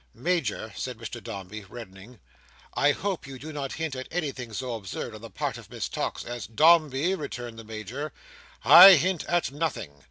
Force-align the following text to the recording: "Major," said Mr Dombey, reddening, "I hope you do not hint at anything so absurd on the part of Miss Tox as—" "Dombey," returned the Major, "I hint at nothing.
"Major," 0.15 0.73
said 0.75 0.97
Mr 0.97 1.21
Dombey, 1.21 1.63
reddening, 1.63 2.19
"I 2.73 2.91
hope 2.91 3.27
you 3.27 3.37
do 3.37 3.53
not 3.53 3.73
hint 3.73 3.95
at 3.95 4.07
anything 4.09 4.51
so 4.51 4.73
absurd 4.73 5.13
on 5.13 5.21
the 5.21 5.29
part 5.29 5.59
of 5.59 5.69
Miss 5.69 5.87
Tox 5.87 6.23
as—" 6.25 6.47
"Dombey," 6.47 7.13
returned 7.13 7.59
the 7.59 7.63
Major, 7.63 8.11
"I 8.63 8.93
hint 8.95 9.23
at 9.25 9.51
nothing. 9.51 9.91